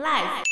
[0.00, 0.44] Life。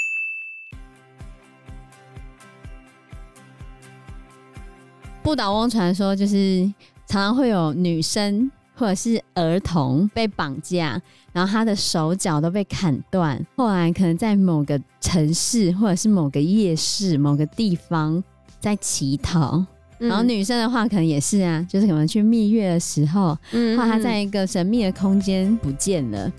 [5.23, 6.71] 不倒翁传说就是
[7.07, 11.01] 常常会有女生或者是儿童被绑架，
[11.33, 18.23] 然后他的手脚都被砍断，后来可能在某个城市或者是某个夜市某个地方
[18.61, 19.65] 在乞讨。
[19.99, 26.31] 然后女生的话，可能也是啊，就是可能去蜜月的时候，嗯，或她在一个神秘的空间不见了。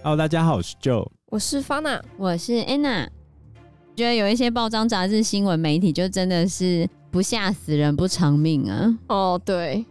[0.00, 3.08] Hello，大家好，我是 Joe，我是 Fana，我是 Anna。
[3.96, 8.96] 觉得有一些报章杂志、新闻媒体，就真的是不吓死人不偿命啊。
[9.08, 9.84] 哦，对，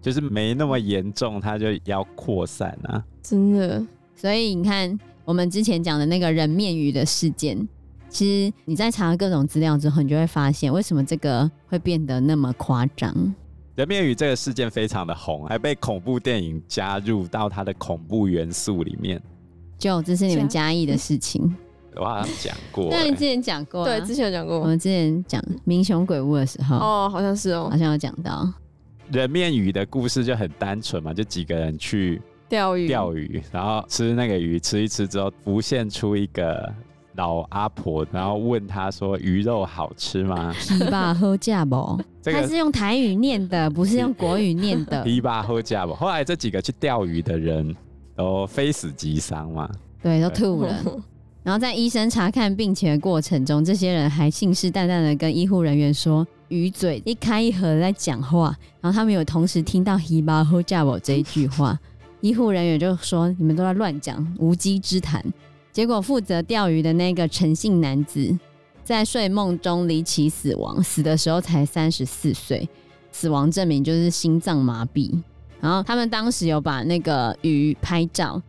[0.00, 3.84] 就是没那么严重，它就要扩散啊，真的。
[4.14, 7.68] 所以你看，我们之前讲的那个人面鱼的事件。
[8.08, 13.34] 其实你在查各种资料之后，你就会发现为什么这个会变得那么夸张。
[13.74, 19.20] 人面鱼这个事件非常的红，还被恐怖电影加入到它的恐怖元素里面。
[19.82, 21.42] 就这是你们嘉义的事情，
[21.96, 22.88] 我好像讲过。
[22.88, 24.60] 对，之前讲过，对，之前有讲过。
[24.60, 28.48] 我们之前讲民雄鬼屋的时候，哦，好像是哦，好像有讲到。
[29.10, 36.72] 人面鱼的故事就很单纯嘛，就几个人去钓鱼，钓鱼，然后吃那个鱼，吃一吃之后浮现出一个。
[37.16, 42.00] 老阿婆，然后问他说：“鱼肉好吃吗？”琵琶喝架不？
[42.24, 45.04] 他是用台语念的，不是用国语念的。
[45.04, 45.92] 琵琶喝架不？
[45.92, 47.76] 后来这几个去钓鱼的人
[48.14, 49.70] 都非死即伤嘛？
[50.02, 51.02] 对，都吐了。
[51.42, 61.76] 然后在医生查看病情的过程中，这些人还信誓旦旦的跟医护人员说：“鱼嘴一开一合在讲话。”然后他们有同时听到“琵琶喝架不”这一句话，
[62.20, 65.20] 医护人员就说：“你们都在乱讲，无稽之谈。”
[65.72, 68.38] 结果负责钓鱼的那个陈姓男子，
[68.84, 72.68] 在睡梦中离奇死亡，死的时候才三十四岁，
[73.10, 75.10] 死亡证明就是心脏麻痹。
[75.62, 78.42] 然后他们当时有把那个鱼拍照，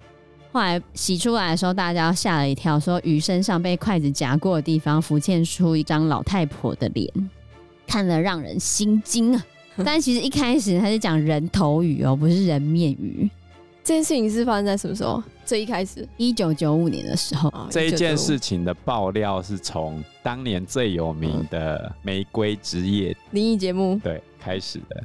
[0.51, 7.07] 后来洗出来的时候，大家吓了一跳，说鱼身上被筷子夹过的地方浮现出一张老太婆的脸，
[7.85, 9.45] 看了让人心惊啊！
[9.85, 13.29] 但其实一开始他是讲人头鱼哦，不是人面鱼。
[13.83, 15.21] 这件事情是发生在什么时候？
[15.45, 17.53] 最一开始，一九九五年的时候。
[17.69, 25.03] 这一件事情的爆料是从当年最有名的《玫瑰之夜》灵异节目对开始的。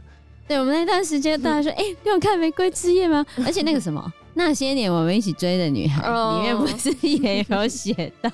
[0.48, 8.30] 对，我们那段时间大家说：“哎、欸，你有看《玫瑰之夜》吗？” 而且那个什么，那些年我们一起追的女孩里面不是 也有写到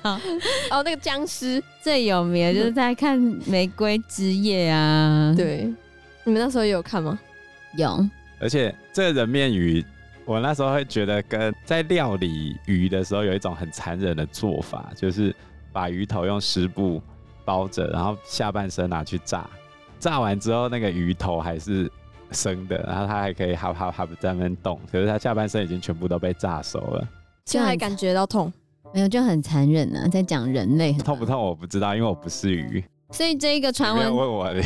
[0.71, 3.19] 哦，那个僵尸最有名的就是在看
[3.51, 5.33] 《玫瑰之夜》啊。
[5.35, 5.71] 对，
[6.23, 7.19] 你们那时候也有看吗？
[7.77, 8.07] 有。
[8.39, 9.83] 而且这个人面鱼。
[10.27, 15.31] 我那时候会觉得，跟在料理鱼的时候有一种很残忍的做法，就是
[15.71, 16.99] 把鱼头用湿布
[17.45, 19.47] 包着，然后下半身拿去炸，
[19.99, 21.87] 炸完之后那个鱼头还是
[22.35, 27.07] 生的，然后它还可以哈哈哈在那边动，可是它下半身已经全部都被炸熟了，
[27.45, 28.51] 现在还感觉到痛？
[28.93, 30.07] 没有，就很残忍呢、啊。
[30.07, 34.61] 在讲人类痛不痛我不知道，因为我不是鱼，所以这一个传闻问我的，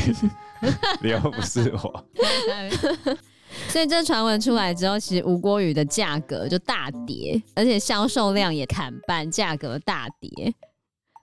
[1.01, 2.05] 你又不是我。
[3.67, 10.53] 所以这传闻出来之后，其实吴郭鱼的价格就大跌，而且销售量也砍半，价格大跌。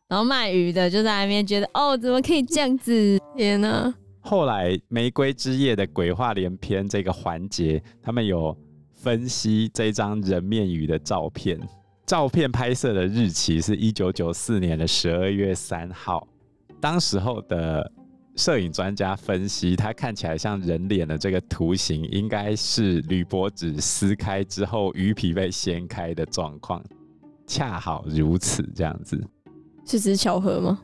[0.09, 3.19] 然后卖鱼的就在那边觉得，哦，怎么可以这样子？
[3.37, 3.93] 天哪！
[4.29, 8.57] 后来《玫瑰之夜》的鬼话连篇这个环节，他们有
[8.93, 11.57] 分析这张人面鱼的照片，
[12.05, 16.27] 照片拍摄的日期是一九九四年的十二月三号，
[16.81, 17.93] 当时候的。
[18.39, 26.85] 摄影专家分析，它看起来像人脸的这个图形，应该是铝箔纸撕开之后，鱼皮被掀开的状况，
[27.47, 29.17] 恰好如此这样子，
[29.87, 30.79] 是只是巧合吗？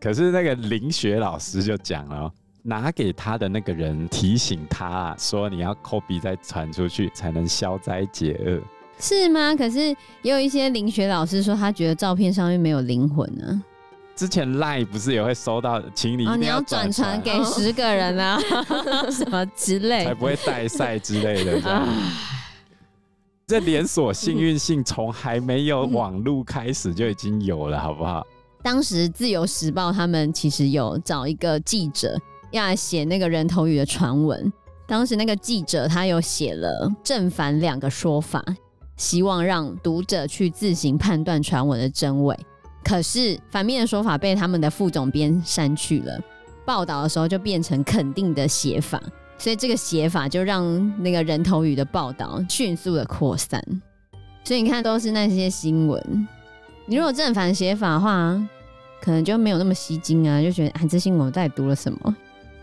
[0.00, 2.32] 可是那个林学老师就讲了，
[2.66, 8.60] 拿给他的那个人提醒他说，你要 copy 再传出去，才能消灾解厄，
[8.98, 9.54] 是吗？
[9.54, 9.78] 可是
[10.22, 13.62] 也有一些灵学老师说，他觉得照片上面没有灵魂呢。
[14.16, 18.40] 之前 Line 不是也会收到，请你一定要转传、哦、给十个人啊，
[19.12, 21.86] 什么之类，才不会带赛之类的。
[23.46, 28.26] 这连锁幸运性从还没有网路开始就已经有了，好不好？
[28.62, 32.18] 当时自由时报他们其实有找一个记者
[32.50, 34.52] 要来写那个人头鱼的传闻，
[34.86, 38.44] 当时那个记者他有写了正反两个说法，
[38.96, 42.38] 希望让读者去自行判断传闻的真伪。
[42.84, 46.20] 可是反面的说法被他们的副总编删去了，
[46.64, 49.02] 报道的时候就变成肯定的写法，
[49.36, 53.60] 所以这个写法就让那个人头鱼的报道迅速的扩散。
[54.44, 56.28] 所以你看，都是那些新闻。
[56.86, 58.40] 你如果正反写法的话，
[59.00, 62.16] 可能就没有那么吸睛啊，就觉得啊，这新闻我到底读了什么，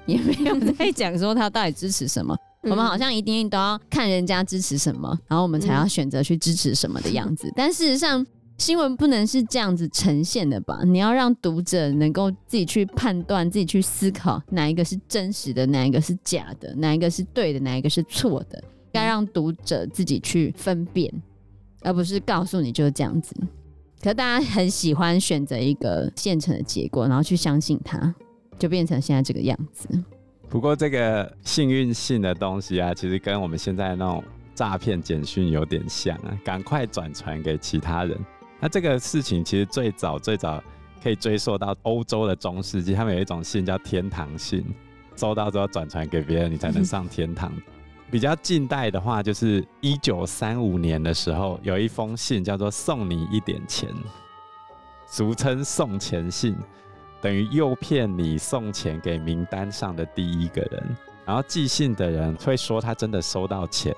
[0.06, 2.36] 也没有在 讲说他到底支持什么。
[2.64, 7.52] 我们好像一定都要看人家支持什么，然后我们才要选择去支持什么的样子。
[7.58, 8.26] 但事实上，
[8.58, 10.80] 新闻不能是这样子呈现的吧？
[10.86, 18.64] 你要让读者能够自己去判断、自己去思考哪一个是真实的，哪一个是假的，哪一个是对的，哪一个是错的，
[18.94, 21.12] 该让读者自己去分辨，
[21.82, 23.36] 而不是告诉你就是这样子。
[24.02, 28.16] 可是大家很喜欢选择一个现成的结果，然后去相信它，
[28.64, 29.90] 就变成现在这个样子。
[30.50, 34.24] 不过这个幸运性的东西啊，其实跟我们现在那种
[34.56, 38.18] 诈骗简讯有点像啊，赶快转传给其他人。
[38.62, 40.64] 那这个事情其实最早最早
[41.04, 44.64] 可以追溯到欧洲的中世纪，他们有一种信叫天堂信，
[45.18, 47.52] 收到之后转传给别人，你才能上天堂。
[48.10, 53.90] 比较近代的话，就是一九三五年的时候，有一封信叫做“送你一点钱”，
[55.06, 56.56] 俗称送钱信。
[57.24, 60.84] 等于诱骗你送钱给名单上的第一个人，
[61.26, 63.96] 然后寄信的人会说他真的收到钱，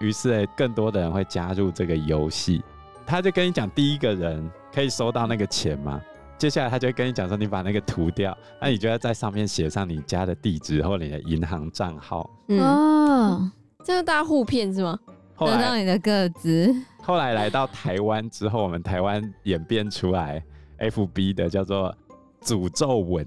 [0.00, 2.64] 于是更多的人会加入这个游戏。
[3.04, 6.00] 他就跟你讲第一个人可以收到那个钱吗？
[6.38, 12.30] 接下来他就会跟你讲说，你把那个涂掉，那你就要在上面写上你家的地址或你的银行账号。
[12.48, 13.52] 嗯、哦，
[13.84, 14.98] 这个大家互骗是吗？
[15.38, 16.74] 得到你的个子。
[17.02, 20.42] 后来来到台湾之后，我们台湾演变出来
[20.78, 21.94] FB 的叫做。
[22.44, 23.26] 诅咒文，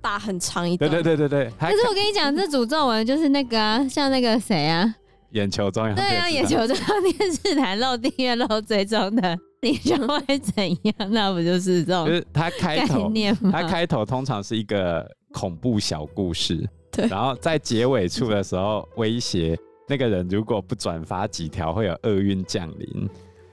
[0.00, 0.90] 打很长一段。
[0.90, 1.52] 对对对对对。
[1.58, 4.94] 可是我跟你讲，这诅咒文就是那个、啊，像那个谁啊，
[5.30, 5.94] 眼球中央。
[5.94, 10.94] 对啊，眼球中央电视台漏订阅漏追踪的，你就会怎样？
[11.10, 12.06] 那不就是这种？
[12.06, 13.12] 就是他开头，
[13.50, 17.06] 他开头通常是一个恐怖小故事，对。
[17.08, 19.58] 然后在结尾处的时候威胁
[19.88, 23.08] 那个人，如果不转发几条，会有厄运降临。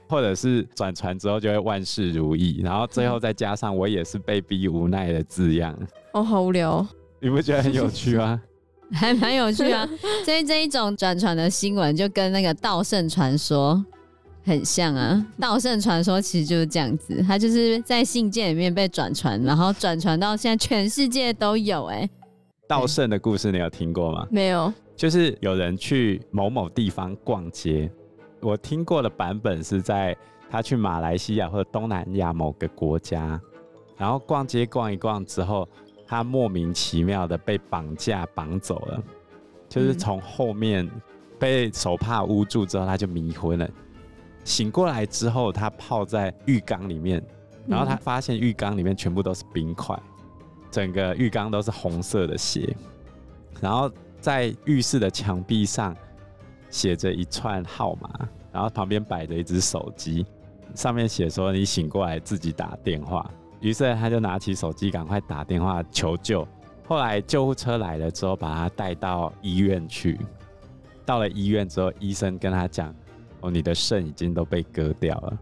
[0.08, 5.76] 或者是转传之后就会万事如意，然后最后再加上我也是被逼无奈的字样。
[6.12, 6.86] 哦，好无聊，
[7.20, 8.40] 你不觉得很有趣吗？
[8.92, 9.88] 还蛮有趣啊！
[10.22, 13.82] 所以这一种转传的新闻就跟那个盗圣传说
[14.44, 15.26] 很像啊。
[15.40, 22.00] 盗圣传说其实就是这样子，它就是在信件里面被转传，然后转传到现在全世界都有、欸。
[22.00, 22.10] 哎，
[22.68, 24.26] 盗圣的故事你有听过吗？
[24.30, 27.90] 没有，就是有人去某某地方逛街。
[28.42, 30.16] 我听过的版本是在
[30.50, 33.40] 他去马来西亚或者东南亚某个国家，
[33.96, 35.66] 然后逛街逛一逛之后，
[36.06, 39.02] 他莫名其妙的被绑架绑走了，
[39.68, 40.90] 就是从后面
[41.38, 43.70] 被手帕捂住之后，他就迷昏了。
[44.42, 47.24] 醒过来之后，他泡在浴缸里面，
[47.68, 49.96] 然后他发现浴缸里面全部都是冰块，
[50.68, 52.76] 整个浴缸都是红色的血，
[53.60, 53.88] 然后
[54.20, 55.96] 在浴室的墙壁上。
[56.72, 58.10] 写着一串号码，
[58.50, 60.26] 然后旁边摆着一只手机，
[60.74, 63.30] 上面写说你醒过来自己打电话。
[63.60, 66.44] 于是他就拿起手机赶快打电话求救。
[66.88, 70.18] 后来救护车来了之后，把他带到医院去。
[71.04, 72.92] 到了医院之后，医生跟他讲
[73.40, 75.38] ：“哦，你的肾已经都被割掉了。”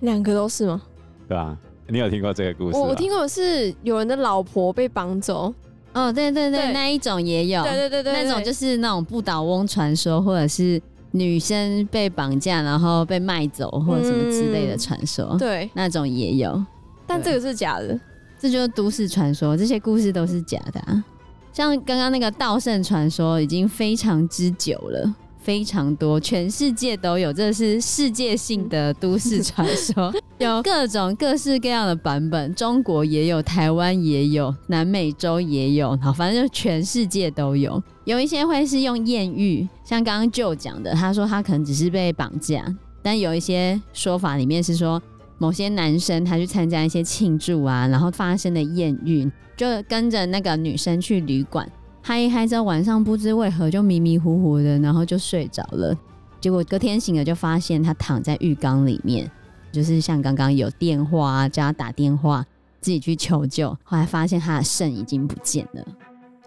[0.00, 0.80] 两个都是吗？
[1.28, 1.58] 对啊？
[1.88, 2.78] 你有听过这个故事？
[2.78, 5.52] 我我听过是有人的老婆被绑走。
[5.92, 10.80] 哦，对对对，对，那一种也有，对对对对，那种就是那种不倒翁传说，或者是
[11.10, 16.64] 女生被绑架然后被卖走，或者什么之类的传说，嗯，对，那种也有。
[17.06, 17.98] 但这个是假的，
[18.38, 21.04] 这就是都市传说，这些故事都是假的啊。
[21.52, 25.14] 像刚刚那个盗圣传说，已经非常之久了。
[25.42, 37.82] 非常多，全世界都有，这是世界性的都市传说， 有各种各式各样的版本，中国也有，台湾也有，南美洲也有，好，反正就全世界都有。
[38.04, 42.64] 有一些会是用艳遇，像刚刚就讲的，他说他可能只是被绑架，
[43.02, 45.02] 但有一些说法里面是说，
[45.38, 51.68] 某些男生他去参加一些庆祝啊，然后发生的艳遇，就跟着那个女生去旅馆。
[52.04, 55.96] 嗨一嗨之后，晚上不知为何就迷迷糊糊的，然后就睡着了。
[56.40, 59.30] 结果隔天醒了，就发现他躺在浴缸里面，
[59.70, 62.44] 就是像刚刚有电话啊，叫他打电话，
[62.80, 63.70] 自己去求救。
[63.84, 65.84] 后来发现他的肾已经不见了。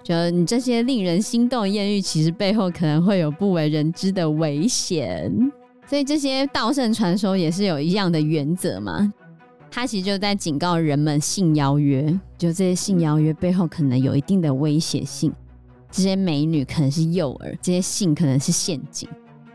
[0.03, 5.33] 就你这些令人心动的艳遇，其实背后可能会有不为人知的危险。
[5.87, 9.13] 所以这些盗圣传说也是有一样的原则嘛。
[9.71, 12.07] 他其实就在警告人们性邀约，
[12.37, 15.33] 就这些性邀约背后可能有一定的威胁性。
[15.91, 19.07] 这些美女可能是诱饵，这些性可能是陷阱。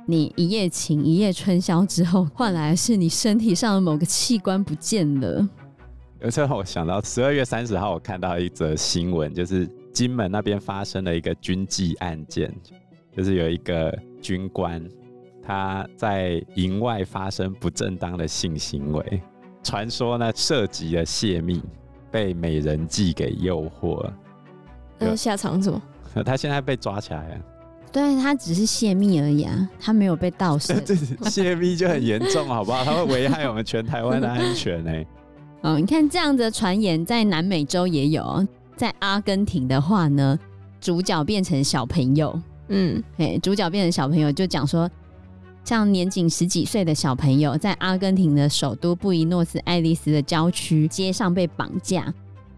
[0.06, 5.48] 你一夜情、一夜春宵之后，换来的是你身体上的某个器官不见了。
[6.20, 12.52] 有时候我想到十二月三十号，我看到一则新闻，就是金门那边发生了一个军纪案件，
[13.16, 14.84] 就是有一个军官
[15.42, 19.22] 他在营外发生不正当的性行为，
[19.62, 21.62] 传说呢涉及了泄密，
[22.10, 24.10] 被美人计给诱惑。
[24.98, 25.80] 那下场是什么？
[26.24, 27.38] 他现在被抓起来了，
[27.92, 30.80] 对，他只是泄密而已啊，他没有被盗 窃。
[30.80, 30.94] 这
[31.28, 32.84] 泄密就很严重，好不好？
[32.84, 35.06] 他会危害我们全台湾的安全呢、欸。
[35.62, 40.38] 哦，你看这样的传言在南美洲也有，在阿根廷的话呢，
[40.80, 44.90] 主角变成小朋友，嗯，哎，主角变成小朋友就讲说，
[45.64, 52.12] 像年仅十几岁的小朋友在阿根廷的首都布宜诺斯艾利斯的郊区街上被绑架。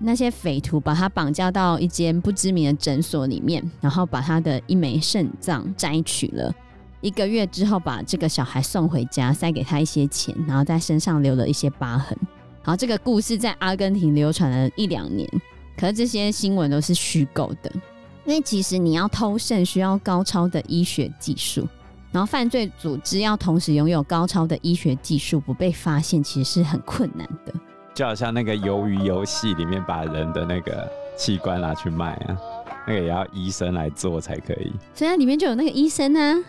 [0.04, 6.52] 那些匪徒把他绑架到一间不知名的诊所里面，然后把他的一枚肾脏摘取了。
[7.00, 12.16] 一个月之后，把这个小孩送回家，塞给他一些钱，然后在身上留了一些疤痕。
[12.62, 15.28] 好，这个故事在阿根廷流传了一两年，
[15.76, 17.73] 可是这些新闻都是虚构的，
[18.25, 21.66] 因为其实你要偷肾需要高超的医学技术，
[22.12, 27.52] 然后犯罪组织要同时拥有高超的医学技术不被发现，其实是很困难的。
[27.94, 32.37] 就好像那个鱿鱼游戏里面把人的那个器官拿去卖啊，
[32.87, 34.72] 那个也要医生来做才可以。
[34.94, 36.42] 所以它里面就有那个医生啊。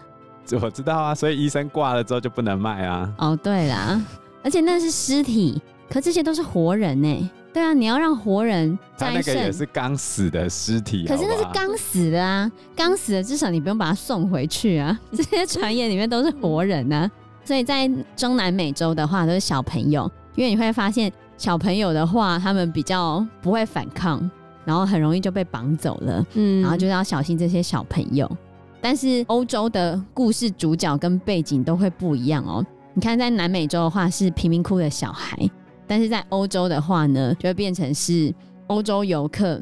[0.62, 3.14] 我知道啊，所以医生挂了之后就不能卖啊。
[3.18, 4.02] 哦，对啦，
[4.42, 7.30] 而且那是尸体，可这些都是活人呢。
[7.54, 9.22] 对啊，你要让活人摘肾。
[9.22, 11.06] 他那个也是刚死的尸体。
[11.06, 14.98] 可是那是刚死的啊，刚死的至少你不用把它送回去啊。
[15.12, 17.10] 这些传言里面都是活人啊，
[17.44, 21.12] 所以在中南美洲的话都是小朋友，因为你会发现。
[21.44, 24.32] 小朋友的话，他们比较不会反抗，
[24.64, 26.26] 然后很容易就被绑走了。
[26.36, 28.32] 嗯，然后就是要小心这些小朋友。
[28.80, 32.66] 但是欧洲的故事主角跟背景都会不一样哦。
[32.94, 35.38] 你看，在南美洲的话是贫民窟的小孩，
[35.86, 38.34] 但是在欧洲的话呢，就会变成是
[38.68, 39.62] 欧洲游客，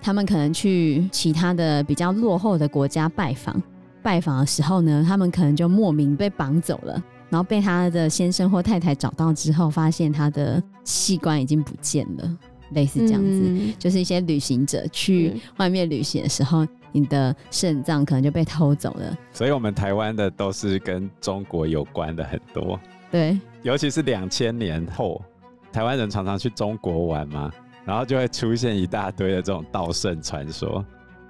[0.00, 3.60] 他们可能去其他的比较落后的国家拜访，
[4.04, 7.02] 拜访的时候呢，他们可能就莫名被绑走了。
[7.30, 12.38] 然后被他的先生或太太找到之后，发现他的器官已经不见了，
[12.70, 19.16] 类似这样子，嗯、就是一些旅行者去外面旅行的时候，你的肾脏可能就被偷走了。
[19.32, 22.80] 所以，我们台湾的都是跟中国有关的很多，
[23.10, 25.22] 对，尤其是两千年后，
[25.70, 27.52] 台湾人常常去中国玩嘛，
[27.84, 30.82] 然后就会出现一大堆的这种盗肾传说，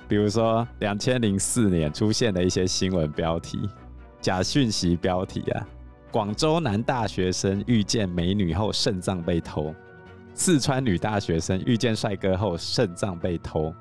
[0.06, 3.58] 比如说两千零四年出现的一些新闻标题、
[4.20, 5.66] 假讯息标题啊。
[6.10, 9.74] 广州男大学生遇见美女后肾脏被偷，
[10.34, 13.72] 四川女大学生遇见帅哥后肾脏被偷，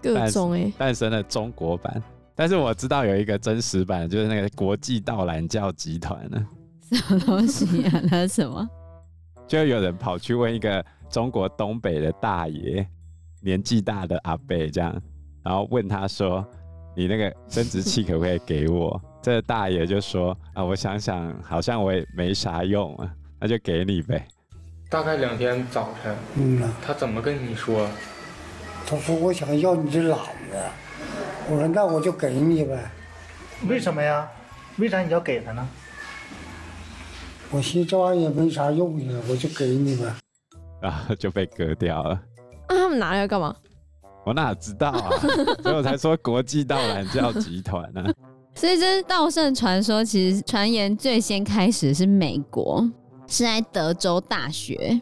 [0.00, 2.02] 各种哎，诞生了中国版。
[2.36, 6.46] 但是我知道有一个真实版，就是那个国际盗懒教集团呢。
[6.92, 8.00] 什么东西啊？
[8.10, 8.68] 那是什么？
[9.46, 12.86] 就有人跑去问一个中国东北的大爷，
[13.40, 14.94] 年纪大的阿伯这样，
[15.42, 16.46] 然后问他说
[16.96, 24.28] ：“你那个生殖器可不可以给我？”这个大爷就说：“啊，我想想，好像我也没啥用啊，那就给你呗。”
[24.90, 27.88] 大概两天早晨，嗯，他怎么跟你说？
[28.86, 30.58] 他说：“我想要你这懒子。”
[31.48, 32.90] 我说：“那我就给你呗。”
[33.66, 34.28] 为什么呀？
[34.76, 35.66] 为啥你要给他呢？
[37.50, 40.04] 我寻思这玩意也没啥用呢，我就给你呗。
[40.82, 42.20] 然后就被割掉了。
[42.68, 43.56] 那、啊、他们拿来干嘛？
[44.26, 45.08] 我哪知道啊？
[45.64, 48.12] 所以我才说国际盗懒教集团呢、啊。
[48.54, 52.88] 所以这盗肾传说，其实传言最先开始是美国，
[53.26, 55.00] 是在德州大学。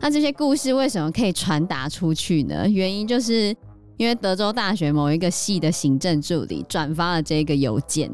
[0.00, 2.68] 那这些故事为什么可以传达出去呢？
[2.68, 3.54] 原因就是
[3.96, 8.10] 因为德州大学某一个系的行政助理转发了这个邮件，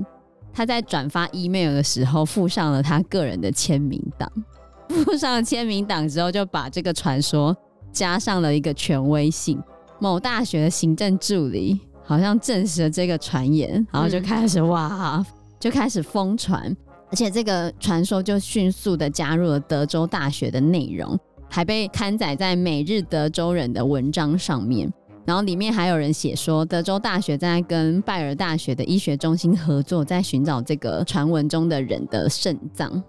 [0.52, 4.30] 他在转发 email 的时候附上了他个人的签名档，
[5.04, 7.56] 附上签名档之后，就把这个传说
[7.92, 9.58] 加上了一个权威性，
[10.00, 11.80] 某大学的行政助理。
[12.06, 15.26] 好像证实了这个传言，然后就开始、嗯、哇，
[15.58, 16.74] 就开始疯传，
[17.10, 21.18] 而且这个传说就迅速的加入了德州大学的内容，
[21.50, 24.90] 还被刊载在《每日德州人》的文章上面。
[25.24, 33.02] 然后里面还有人写说，德州大学在跟拜尔大学的医学中心合作，在寻找这个传闻中的人的肾脏。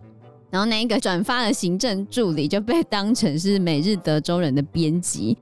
[0.49, 5.37] 然后那一个转发的行政助理就被当成是《每日德州人》的编辑。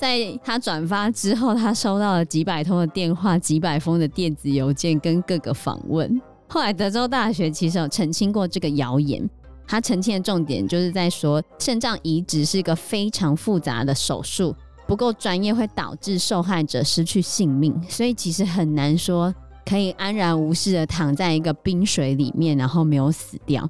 [0.00, 6.18] 在他转发之后，他收到了几百通的电话、几百封的电子邮件跟各个访问。
[6.48, 9.28] 后来德州大学其实有澄清过这个谣言，
[9.68, 19.34] 他澄清的重点就是在说，肾脏移植是一个非常复杂的手术，不够专业会导致受害者失去性命，所以其实很难说
[19.66, 23.68] 可以安然无事的躺在一个冰水里面，然后没有死掉。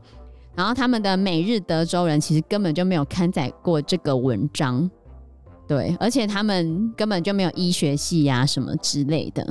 [0.55, 4.89] 然后他们的《每日德州人》其实根本就没有刊载过这个文章。
[5.71, 9.47] 对，而且他们根本就没有医学系呀、啊，什么之类的，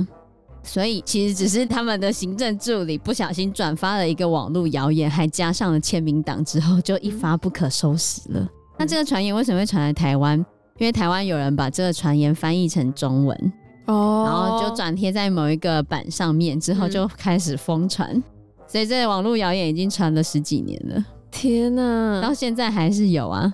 [0.62, 8.46] 所以其实只是他们的行政助理不小心转发了一个网络谣言，还加上了签名档之后，就一发不可收拾了。
[8.78, 10.38] 那这个传言为什么会传来台湾？
[10.76, 13.52] 因为台湾有人把这个传言翻译成中文，
[13.86, 18.22] 哦，然后就转贴在某一个板上面，之后就开始疯传，嗯、
[18.66, 21.02] 所以这个网络谣言已经传了十几年了。
[21.30, 23.50] 天哪，到现在还是有啊，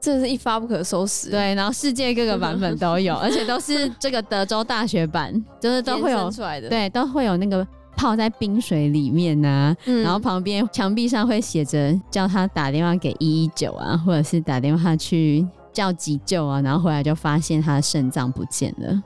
[0.00, 1.30] 真的是一发不可收拾。
[1.30, 7.66] 对，然后世界各个版本都有， 而且都是这个德州大学版，就是都会有出来的，对，都会有那个。
[7.96, 19.02] 泡在冰水里面呐、啊，嗯、然后旁边墙壁上会写着叫他打电话给一一九啊，或者是打电话去叫急救啊，然后回来就发现他的肾脏不见了。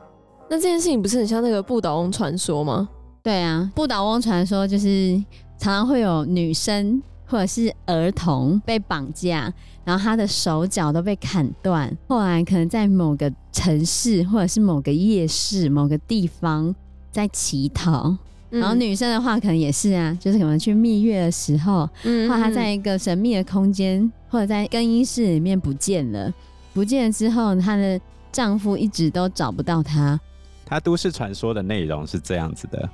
[0.49, 2.89] 那这件事情不是很像那个不倒翁传说吗？
[3.21, 5.17] 对啊，不倒翁传说就是
[5.59, 9.53] 常常会有女生或者是儿童被绑架，
[9.85, 16.75] 然后他的手脚都被砍断，后来可能在某个城市或者是某个夜市某个地方
[17.11, 18.17] 在乞讨。
[18.51, 26.33] 然后女生的话可能也是啊，就是可能去蜜月的时候，嗯，或她在一个神秘的空间，或者在更衣室里面不见了，
[26.73, 28.01] 不见了之后，她的
[28.31, 30.21] 丈夫一直都找不到她。
[30.65, 32.89] 她都市传说的内容是这样子的：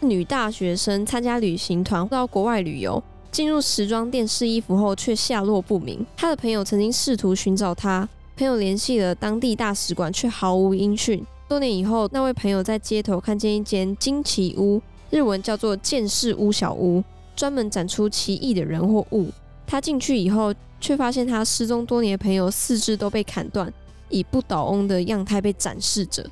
[0.00, 6.04] 女大学生参加旅行团到国外旅游，进入时装店试衣服后却下落不明。
[6.16, 11.24] 他的朋友曾经试图寻找他，朋友联系了当地大使馆，却毫无音讯。
[11.48, 17.02] 多年以后，那位朋友在街头看见一间惊奇屋，日文叫做“见识屋小屋”，
[17.34, 19.30] 专门展出奇异的人或物。
[19.66, 23.72] 他进去以后，却发现他失踪多年的朋友四肢都被砍断，
[24.08, 26.22] 以不倒翁的样态被展示着。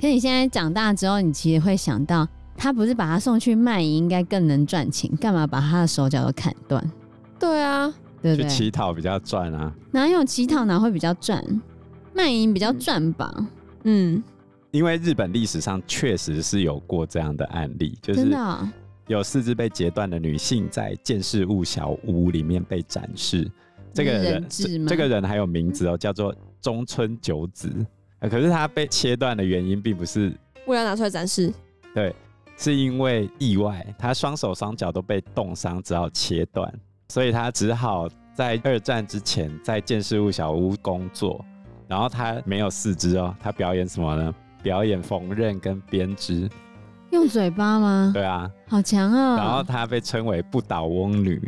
[0.00, 6.92] 可你现在长大之后，你其实会想到，他不是把他送去卖淫，应该更能赚钱，干嘛把他的手脚都砍断？
[7.38, 7.92] 对啊，
[8.22, 8.48] 对不对？
[8.48, 9.72] 去乞讨比较赚啊？
[9.90, 11.44] 哪有乞讨哪会比较赚？
[12.12, 13.32] 卖淫比较赚吧？
[13.84, 14.14] 嗯。
[14.14, 14.24] 嗯
[14.70, 18.36] 因为日本历史上确实是有过这样的案例，就是
[19.06, 23.48] 有四肢被截断的女性在见识物小屋里面被展示。
[23.92, 27.72] 这个人，这，这个人还有名字哦，叫做中村久子。
[28.22, 30.32] 可是他被切断的原因并不是
[30.66, 31.54] 为了拿出来展示，
[31.94, 32.12] 对，
[32.64, 36.72] 是因为意外，他双手双脚都被冻伤，只好切断，
[37.10, 41.44] 所以他只好在二战之前在见识物小屋工作。
[41.86, 44.34] 然后他没有四肢哦，他表演什么呢？
[44.62, 46.48] 表演缝纫跟编织，
[47.10, 48.10] 用嘴巴吗？
[48.14, 49.36] 对啊，好强啊！
[49.36, 51.38] 然后他被称为不倒翁女，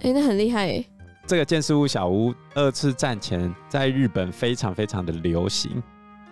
[0.00, 0.84] 哎、欸，那很厉害哎。
[1.24, 5.80] 这个见识物小屋二次战前在日本非常非常的流行，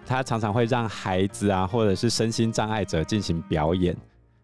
[0.04, 3.96] 它常常会让孩子啊或者是身心障碍者进行表演。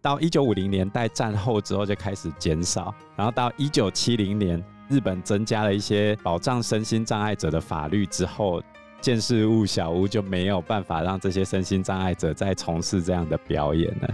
[0.09, 8.63] 到一九五零年代战后之后就开始减少，然后到一九七零年日本增加了一些保障身心障碍者的法律之后。
[9.03, 14.09] 见识物小屋就没有办法让这些身心障碍者再从事这样的表演了。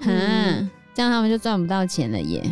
[0.00, 2.44] 嗯，这样他们就赚不到钱了耶。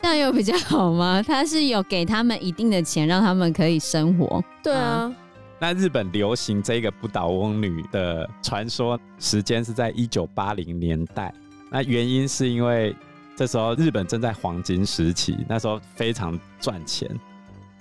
[0.00, 1.22] 这样有比较好吗？
[1.22, 4.42] 他是有给他们一定的钱，让他们可以生活。
[4.62, 5.14] 对啊。
[5.60, 11.32] 那日本流行这个不倒翁女的传说时间是在一九八零年代。
[11.70, 12.94] 那原因是因为
[13.36, 17.08] 这时候日本正在黄金时期，那时候非常赚钱。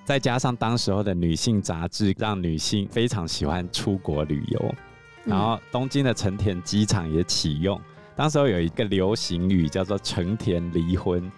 [0.06, 4.76] 再加上当时候的女性杂志，让女性非常喜欢出国旅游。
[5.26, 7.80] 然后东京的成田机场也启用。
[8.16, 11.32] 当时候有一个流行语叫做“成田离婚”，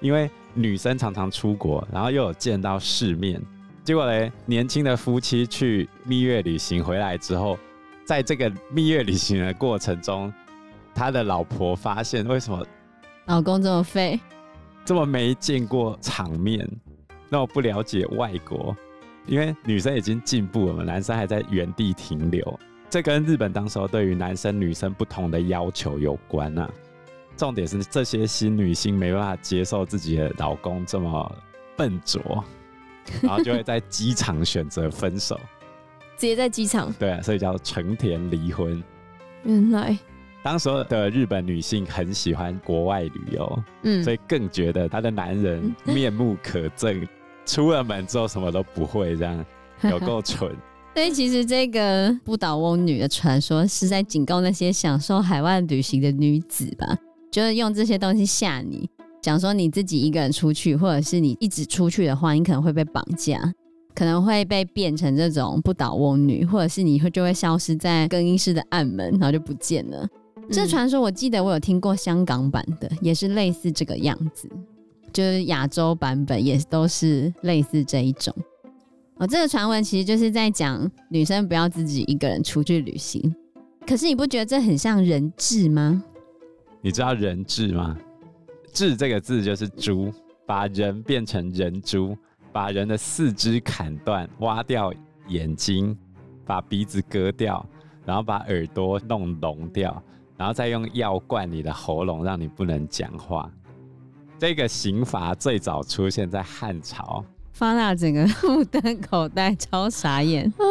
[0.00, 3.40] 因为女生常常出国，然后又有见到世面。
[3.84, 7.58] 结果嘞，年轻的夫妻去蜜月旅行回来之后，
[8.04, 10.32] 在这个蜜月旅行的过程中，
[10.96, 12.66] 他的老婆发现为什么
[13.26, 14.18] 老公这么废，
[14.82, 16.66] 这么没见过场面。
[17.28, 18.74] 那我不了解外国，
[19.26, 22.58] 因为女生已经进步了嘛，男生还在原地停留。
[22.88, 26.70] 这跟日本当时候对于男生女生不同的要求有关啊。
[27.36, 31.36] 重点是这些新女性没办法接受自己的老公这么
[31.76, 32.42] 笨拙，
[33.20, 35.38] 然后就会在机场选择分手，
[36.16, 36.90] 直接在机场。
[36.94, 38.82] 对啊，所以叫成田离婚。
[39.44, 39.98] 原来。
[40.46, 47.08] 当时的日本女性很喜欢国外旅游，嗯，所以更觉得她的男人面目可憎，嗯、
[47.44, 49.44] 出了门之后什么都不会，这样
[49.90, 50.54] 有够蠢。
[50.94, 56.96] 所以其实这个不倒翁女的传说是在警告那些享受海外旅行的女子吧，
[57.32, 58.88] 就是用这些东西吓你，
[59.20, 63.52] 讲说你自己一个人出去，或者是你一直出去的话，你可能会被绑架，
[63.96, 70.06] 可能会被变成这种不倒翁女，或者是你会就会消失在更衣室的暗门，然后就不见了。
[70.50, 74.48] 这传说我记得我有听过香港版的，也是类似这个样子，
[75.12, 78.34] 就是亚洲版本也都是类似这一种。
[79.16, 83.34] 哦，这个传闻其实就是在讲女生不要自己一个人出去旅行。
[83.86, 86.02] 可是你不觉得这很像人质吗？
[86.80, 87.96] 你知道人质吗？
[88.72, 90.12] 质这个字就是猪，
[90.44, 92.16] 把人变成人猪，
[92.52, 94.92] 把人的四肢砍断，挖掉
[95.28, 95.96] 眼睛，
[96.44, 97.64] 把鼻子割掉。
[98.04, 100.00] 然后把耳朵弄聋掉，
[100.36, 103.50] 然后再用药灌你的喉咙，让你不能讲话。
[104.38, 107.24] 这个刑罚最早出现在汉朝。
[107.52, 110.62] 方娜整个 目瞪口呆，超傻眼啊！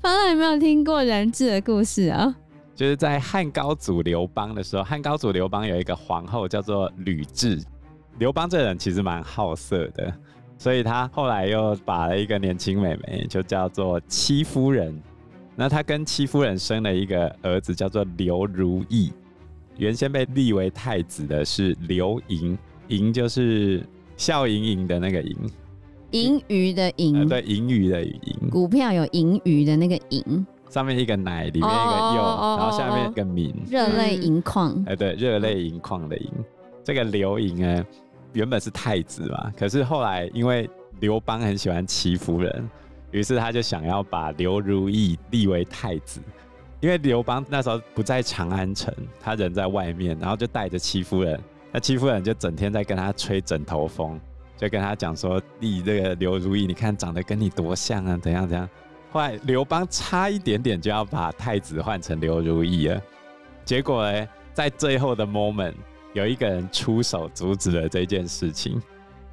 [0.00, 2.34] 方娜有没有听过人质的故事啊？
[2.74, 7.62] 就是在汉高祖刘邦的时候，汉高祖刘邦有一个皇后叫做吕雉。
[8.18, 10.12] 刘邦这人其实蛮好色的，
[10.58, 15.00] 所以他后来又把了一个年轻妹妹，就叫做戚夫人。
[15.60, 19.12] 那他跟戚夫人生了一个儿子，叫做刘如意。
[19.76, 25.36] 原先被立为太子的是刘盈，盈就是笑盈盈的那个盈。
[26.12, 28.48] 盈余的盈，呃、对，盈余的盈。
[28.50, 34.72] 股票有盈余的那个盈，上面一个奶，里面一个柚，哦、然后下面一个民，热泪盈眶。
[34.86, 36.30] 哎、嗯，对，热泪盈眶的盈。
[36.82, 37.84] 这个刘盈呢，
[38.32, 40.66] 原本是太子嘛，可是后来因为
[41.00, 42.66] 刘邦很喜欢戚夫人，
[43.10, 46.20] 于是他就想要把刘如意立为太子。
[46.80, 51.38] 因为刘邦那时候不在长安城，他人在外面，然后就带着戚夫人，
[51.70, 54.18] 那戚夫人就整天在跟他吹枕头风。
[54.56, 58.68] 就跟他讲说，立这个刘如意，你看长得跟你多像啊，怎样怎样。
[59.10, 63.02] 后来刘邦差一点点就要把太子换成刘如意了，
[63.64, 65.74] 结果呢，在最后的 moment，
[66.12, 68.80] 有一个人出手阻止了这件事情。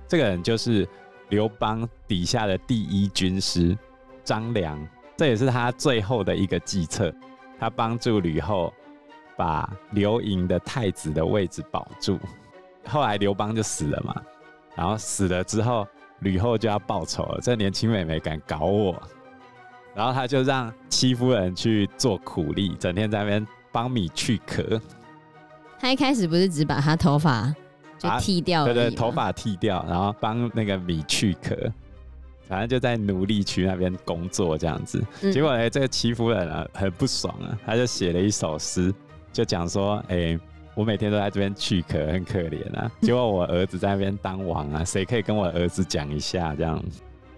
[0.07, 0.87] 这个人就是
[1.29, 3.77] 刘邦底下的第一军师
[4.23, 4.79] 张良，
[5.15, 7.13] 这也是他最后的一个计策。
[7.59, 8.73] 他帮助吕后
[9.35, 12.19] 把刘盈的太子的位置保住。
[12.85, 14.15] 后来刘邦就死了嘛。
[14.75, 15.87] 然后死了之后，
[16.19, 17.39] 吕后就要报仇了。
[17.41, 19.01] 这年轻妹妹敢搞我，
[19.95, 24.79] 然后他就让戚夫人去做苦力，整天在那边帮米去壳。
[25.79, 27.51] 他一开始不是只把他头发
[27.97, 31.55] 就剃掉，对对，头发剃掉，然后帮那个米去壳，
[32.47, 35.03] 反正就在奴隶区那边工作这样子。
[35.21, 38.93] 嗯、结果呢，这个戚夫人啊很不爽啊，他就写了一首诗，
[39.31, 40.39] 就讲说，哎。
[40.77, 42.91] 我每天都在这边去壳，很可怜啊。
[43.01, 46.79] 结果我儿子在那边当王啊，谁可以跟我儿子讲一下这样？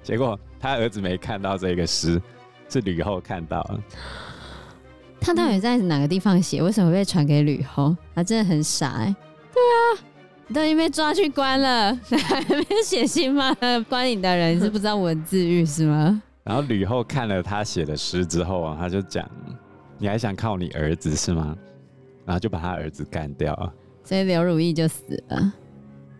[0.04, 2.22] 结果他儿子没看到这个诗，
[2.68, 3.80] 是吕后看到了。
[5.22, 6.62] 他到底在哪个地方写？
[6.62, 7.96] 为什么会被传给吕后？
[8.14, 9.16] 他真的很傻哎、欸。
[9.54, 10.09] 对啊，你
[10.54, 11.96] 都已经被抓去关了，
[12.28, 13.56] 还没有写信吗？
[13.88, 16.22] 关你的人是不知道文字狱是吗？
[16.44, 19.30] 然后吕后看了他写的诗之后啊，他就讲
[20.00, 21.56] ：“你还想靠你儿子是吗？”
[22.26, 25.54] 然后就把他儿子干掉了，所以刘如意就死了。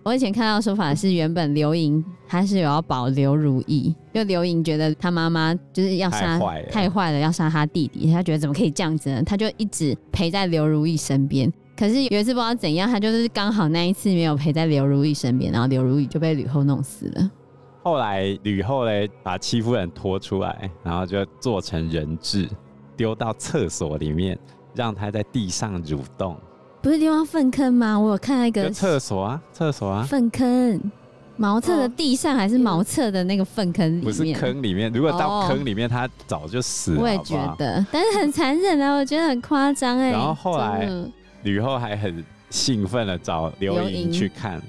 [0.04, 6.40] 我以前看到说法是，原本刘盈他是有要保刘如意，因为刘盈觉得他妈妈就是要杀，
[6.72, 8.12] 太坏了，要杀他弟弟。
[8.12, 9.22] 他觉得怎么可以这样子呢？
[9.24, 11.52] 他就一直陪在刘如意身边。
[11.80, 17.32] 可是有一次不知道怎样，他就是刚好那一次没有陪在刘如意身边，然后刘如意就被吕后弄死了。
[17.84, 22.50] 后来吕后嘞把戚夫人拖出来，然后就做成人质，
[22.98, 24.38] 丢到厕所里面。
[24.76, 26.38] 让他在地上蠕动，
[26.82, 28.00] 不是地方粪坑吗？
[28.00, 30.80] 我有看那个厕所啊，厕所啊，粪坑，
[31.38, 34.04] 茅厕的地上还是茅厕的那个粪坑里面？
[34.06, 37.02] 不是坑里面，如果到坑里面，他早就死了。
[37.02, 40.12] 我也觉得，但是很残忍啊，我觉得很夸张哎。
[40.12, 40.88] 然后后来
[41.44, 44.62] 吕后还很兴奋的找刘盈去看，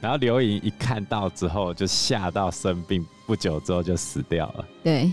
[0.00, 4.64] 然后刘盈一看到之后就吓到生病，不久之后就死掉了。
[4.82, 5.10] 对。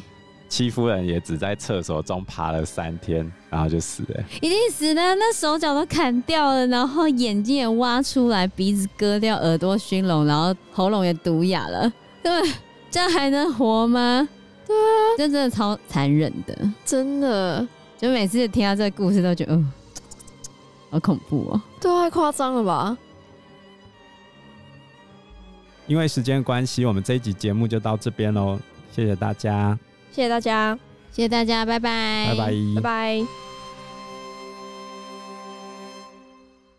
[0.49, 4.23] 戚夫人也只在厕所中爬了三天，然后就死了。
[4.39, 11.91] 一定死的，那手脚都砍掉了，然后眼睛也挖出来，鼻子割掉，耳朵熏聋，然后喉咙也毒哑了。
[12.21, 12.31] 对，
[12.91, 14.29] 这样还能活吗？
[14.67, 17.67] 对啊，这真的超残忍的，真的。
[17.97, 19.65] 就每次听到这个故事，都觉得，哦，
[20.93, 21.61] 好恐怖哦。
[21.81, 22.95] 对啊，太夸张了吧？
[25.87, 28.59] 因为时间关系，我们这一集节目就到这边喽，
[28.91, 29.77] 谢谢大家。
[30.11, 30.77] 谢谢大家，
[31.11, 33.52] 谢谢大家，拜拜，拜拜，拜拜。